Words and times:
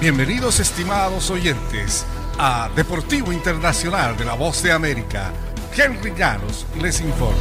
Bienvenidos 0.00 0.60
estimados 0.60 1.28
oyentes 1.28 2.06
a 2.38 2.70
Deportivo 2.76 3.32
Internacional 3.32 4.16
de 4.16 4.24
la 4.24 4.34
Voz 4.34 4.62
de 4.62 4.70
América. 4.70 5.32
Henry 5.76 6.14
Llanos 6.16 6.66
les 6.80 7.00
informa. 7.00 7.36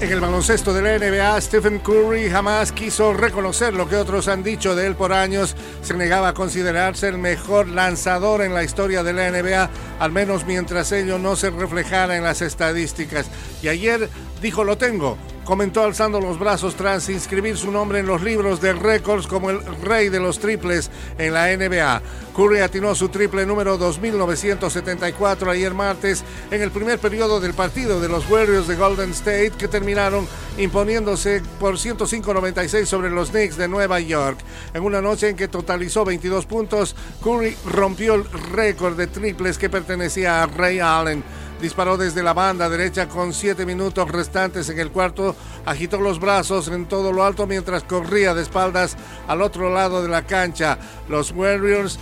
En 0.00 0.12
el 0.12 0.20
baloncesto 0.20 0.72
de 0.72 0.82
la 0.82 0.96
NBA, 0.96 1.40
Stephen 1.40 1.80
Curry 1.80 2.30
jamás 2.30 2.70
quiso 2.70 3.12
reconocer 3.12 3.74
lo 3.74 3.88
que 3.88 3.96
otros 3.96 4.28
han 4.28 4.44
dicho 4.44 4.76
de 4.76 4.86
él 4.86 4.94
por 4.94 5.12
años. 5.12 5.56
Se 5.82 5.94
negaba 5.94 6.28
a 6.28 6.34
considerarse 6.34 7.08
el 7.08 7.18
mejor 7.18 7.66
lanzador 7.66 8.42
en 8.42 8.54
la 8.54 8.62
historia 8.62 9.02
de 9.02 9.12
la 9.12 9.32
NBA, 9.32 9.68
al 9.98 10.12
menos 10.12 10.46
mientras 10.46 10.92
ello 10.92 11.18
no 11.18 11.34
se 11.34 11.50
reflejara 11.50 12.16
en 12.16 12.22
las 12.22 12.40
estadísticas. 12.40 13.26
Y 13.64 13.68
ayer 13.68 14.08
dijo 14.40 14.62
lo 14.62 14.78
tengo, 14.78 15.18
comentó 15.48 15.82
alzando 15.82 16.20
los 16.20 16.38
brazos 16.38 16.74
tras 16.74 17.08
inscribir 17.08 17.56
su 17.56 17.72
nombre 17.72 18.00
en 18.00 18.06
los 18.06 18.22
libros 18.22 18.60
de 18.60 18.74
récords 18.74 19.26
como 19.26 19.48
el 19.48 19.64
rey 19.82 20.10
de 20.10 20.20
los 20.20 20.40
triples 20.40 20.90
en 21.16 21.32
la 21.32 21.46
NBA. 21.56 22.02
Curry 22.36 22.60
atinó 22.60 22.94
su 22.94 23.08
triple 23.08 23.46
número 23.46 23.78
2974 23.78 25.50
ayer 25.50 25.72
martes 25.72 26.22
en 26.50 26.60
el 26.60 26.70
primer 26.70 26.98
periodo 26.98 27.40
del 27.40 27.54
partido 27.54 27.98
de 27.98 28.10
los 28.10 28.28
Warriors 28.28 28.68
de 28.68 28.76
Golden 28.76 29.12
State 29.12 29.52
que 29.58 29.68
terminaron 29.68 30.28
imponiéndose 30.58 31.40
por 31.58 31.76
105-96 31.76 32.84
sobre 32.84 33.08
los 33.08 33.30
Knicks 33.30 33.56
de 33.56 33.68
Nueva 33.68 34.00
York. 34.00 34.38
En 34.74 34.82
una 34.82 35.00
noche 35.00 35.30
en 35.30 35.36
que 35.36 35.48
totalizó 35.48 36.04
22 36.04 36.44
puntos, 36.44 36.94
Curry 37.24 37.56
rompió 37.64 38.16
el 38.16 38.24
récord 38.52 38.98
de 38.98 39.06
triples 39.06 39.56
que 39.56 39.70
pertenecía 39.70 40.42
a 40.42 40.46
Ray 40.46 40.80
Allen 40.80 41.24
disparó 41.60 41.96
desde 41.96 42.22
la 42.22 42.32
banda 42.32 42.68
derecha 42.68 43.08
con 43.08 43.32
siete 43.32 43.66
minutos 43.66 44.10
restantes 44.10 44.68
en 44.68 44.78
el 44.78 44.90
cuarto, 44.90 45.34
agitó 45.66 46.00
los 46.00 46.20
brazos 46.20 46.68
en 46.68 46.86
todo 46.86 47.12
lo 47.12 47.24
alto 47.24 47.46
mientras 47.46 47.82
corría 47.82 48.34
de 48.34 48.42
espaldas 48.42 48.96
al 49.26 49.42
otro 49.42 49.72
lado 49.72 50.02
de 50.02 50.08
la 50.08 50.22
cancha. 50.22 50.78
Los 51.08 51.32
Warriors 51.32 51.98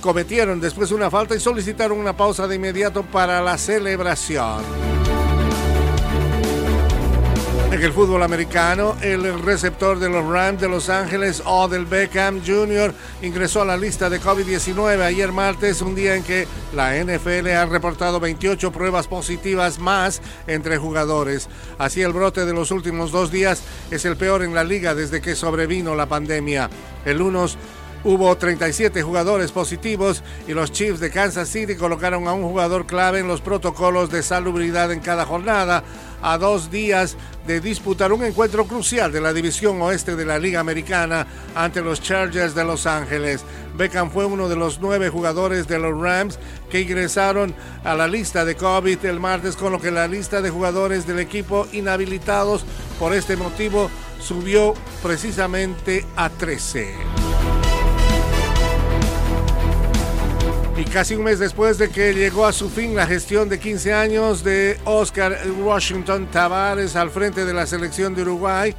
cometieron 0.00 0.60
después 0.60 0.90
una 0.92 1.10
falta 1.10 1.34
y 1.34 1.40
solicitaron 1.40 1.98
una 1.98 2.16
pausa 2.16 2.46
de 2.46 2.56
inmediato 2.56 3.02
para 3.02 3.42
la 3.42 3.58
celebración. 3.58 4.87
En 7.70 7.82
el 7.82 7.92
fútbol 7.92 8.22
americano, 8.22 8.96
el 9.02 9.42
receptor 9.42 9.98
de 9.98 10.08
los 10.08 10.24
Rams 10.24 10.58
de 10.58 10.68
Los 10.68 10.88
Ángeles, 10.88 11.42
Odell 11.44 11.84
Beckham 11.84 12.40
Jr., 12.44 12.94
ingresó 13.20 13.60
a 13.60 13.66
la 13.66 13.76
lista 13.76 14.08
de 14.08 14.22
COVID-19 14.22 15.02
ayer 15.02 15.32
martes, 15.32 15.82
un 15.82 15.94
día 15.94 16.16
en 16.16 16.22
que 16.22 16.48
la 16.74 16.96
NFL 16.96 17.46
ha 17.48 17.66
reportado 17.66 18.20
28 18.20 18.72
pruebas 18.72 19.06
positivas 19.06 19.78
más 19.78 20.22
entre 20.46 20.78
jugadores. 20.78 21.50
Así 21.76 22.00
el 22.00 22.14
brote 22.14 22.46
de 22.46 22.54
los 22.54 22.70
últimos 22.70 23.12
dos 23.12 23.30
días 23.30 23.62
es 23.90 24.06
el 24.06 24.16
peor 24.16 24.42
en 24.42 24.54
la 24.54 24.64
liga 24.64 24.94
desde 24.94 25.20
que 25.20 25.36
sobrevino 25.36 25.94
la 25.94 26.06
pandemia. 26.06 26.70
El 27.04 27.18
lunes 27.18 27.58
Hubo 28.04 28.36
37 28.36 29.02
jugadores 29.02 29.50
positivos 29.50 30.22
y 30.46 30.52
los 30.52 30.70
Chiefs 30.70 31.00
de 31.00 31.10
Kansas 31.10 31.48
City 31.48 31.74
colocaron 31.74 32.28
a 32.28 32.32
un 32.32 32.42
jugador 32.42 32.86
clave 32.86 33.18
en 33.18 33.26
los 33.26 33.40
protocolos 33.40 34.10
de 34.10 34.22
salubridad 34.22 34.92
en 34.92 35.00
cada 35.00 35.26
jornada 35.26 35.82
a 36.22 36.38
dos 36.38 36.70
días 36.70 37.16
de 37.46 37.60
disputar 37.60 38.12
un 38.12 38.24
encuentro 38.24 38.66
crucial 38.66 39.10
de 39.10 39.20
la 39.20 39.32
división 39.32 39.82
oeste 39.82 40.14
de 40.14 40.24
la 40.24 40.38
Liga 40.38 40.60
Americana 40.60 41.26
ante 41.56 41.80
los 41.80 42.00
Chargers 42.00 42.54
de 42.54 42.64
Los 42.64 42.86
Ángeles. 42.86 43.44
Beckham 43.76 44.10
fue 44.10 44.26
uno 44.26 44.48
de 44.48 44.56
los 44.56 44.80
nueve 44.80 45.08
jugadores 45.08 45.66
de 45.66 45.80
los 45.80 45.98
Rams 46.00 46.38
que 46.70 46.80
ingresaron 46.80 47.52
a 47.82 47.94
la 47.94 48.06
lista 48.06 48.44
de 48.44 48.54
COVID 48.54 49.04
el 49.06 49.18
martes, 49.18 49.56
con 49.56 49.72
lo 49.72 49.80
que 49.80 49.90
la 49.90 50.06
lista 50.06 50.40
de 50.40 50.50
jugadores 50.50 51.06
del 51.06 51.18
equipo 51.18 51.66
inhabilitados 51.72 52.64
por 52.98 53.12
este 53.12 53.36
motivo 53.36 53.90
subió 54.20 54.74
precisamente 55.02 56.04
a 56.16 56.28
13. 56.28 57.27
Y 60.78 60.84
casi 60.84 61.16
un 61.16 61.24
mes 61.24 61.40
después 61.40 61.76
de 61.76 61.90
que 61.90 62.14
llegó 62.14 62.46
a 62.46 62.52
su 62.52 62.70
fin 62.70 62.94
la 62.94 63.04
gestión 63.04 63.48
de 63.48 63.58
15 63.58 63.92
años 63.92 64.44
de 64.44 64.78
Oscar 64.84 65.36
Washington 65.60 66.28
Tavares 66.30 66.94
al 66.94 67.10
frente 67.10 67.44
de 67.44 67.52
la 67.52 67.66
selección 67.66 68.14
de 68.14 68.22
Uruguay, 68.22 68.76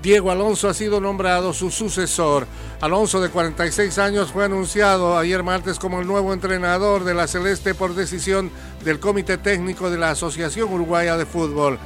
Diego 0.00 0.30
Alonso 0.30 0.68
ha 0.68 0.74
sido 0.74 1.00
nombrado 1.00 1.52
su 1.52 1.72
sucesor. 1.72 2.46
Alonso, 2.80 3.20
de 3.20 3.30
46 3.30 3.98
años, 3.98 4.30
fue 4.30 4.44
anunciado 4.44 5.18
ayer 5.18 5.42
martes 5.42 5.80
como 5.80 5.98
el 5.98 6.06
nuevo 6.06 6.32
entrenador 6.32 7.02
de 7.02 7.14
la 7.14 7.26
Celeste 7.26 7.74
por 7.74 7.96
decisión 7.96 8.52
del 8.84 9.00
Comité 9.00 9.38
Técnico 9.38 9.90
de 9.90 9.98
la 9.98 10.12
Asociación 10.12 10.72
Uruguaya 10.72 11.16
de 11.16 11.26
Fútbol. 11.26 11.80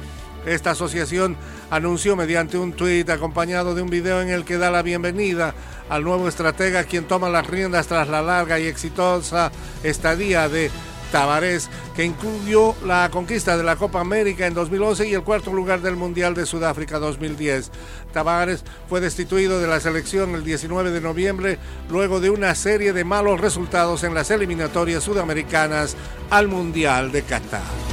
Esta 0.45 0.71
asociación 0.71 1.37
anunció 1.69 2.15
mediante 2.15 2.57
un 2.57 2.73
tuit 2.73 3.09
acompañado 3.09 3.75
de 3.75 3.81
un 3.81 3.89
video 3.89 4.21
en 4.21 4.29
el 4.29 4.45
que 4.45 4.57
da 4.57 4.71
la 4.71 4.81
bienvenida 4.81 5.53
al 5.89 6.03
nuevo 6.03 6.27
estratega 6.27 6.83
quien 6.83 7.05
toma 7.05 7.29
las 7.29 7.47
riendas 7.47 7.87
tras 7.87 8.09
la 8.09 8.21
larga 8.21 8.59
y 8.59 8.65
exitosa 8.65 9.51
estadía 9.83 10.49
de 10.49 10.69
Tavares, 11.13 11.69
que 11.95 12.05
incluyó 12.05 12.73
la 12.87 13.07
conquista 13.11 13.55
de 13.55 13.63
la 13.63 13.75
Copa 13.75 13.99
América 13.99 14.47
en 14.47 14.55
2011 14.55 15.07
y 15.07 15.13
el 15.13 15.21
cuarto 15.21 15.53
lugar 15.53 15.79
del 15.81 15.95
Mundial 15.95 16.33
de 16.33 16.47
Sudáfrica 16.47 16.97
2010. 16.97 17.69
Tavares 18.11 18.63
fue 18.89 18.99
destituido 18.99 19.59
de 19.59 19.67
la 19.67 19.79
selección 19.79 20.33
el 20.33 20.43
19 20.43 20.89
de 20.89 21.01
noviembre 21.01 21.59
luego 21.91 22.19
de 22.19 22.31
una 22.31 22.55
serie 22.55 22.93
de 22.93 23.03
malos 23.03 23.39
resultados 23.39 24.03
en 24.03 24.15
las 24.15 24.31
eliminatorias 24.31 25.03
sudamericanas 25.03 25.95
al 26.31 26.47
Mundial 26.47 27.11
de 27.11 27.21
Qatar. 27.21 27.92